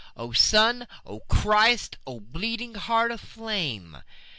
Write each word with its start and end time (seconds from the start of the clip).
O 0.17 0.31
Sun, 0.33 0.87
O 1.05 1.19
Christ, 1.29 1.95
O 2.07 2.19
bleeding 2.19 2.73
Heart 2.73 3.11
of 3.11 3.21
flame! 3.21 3.97